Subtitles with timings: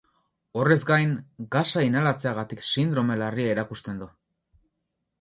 [0.61, 1.11] Horrez gain,
[1.57, 4.13] gasa inhalatzeagatik sindrome larria erakusten du.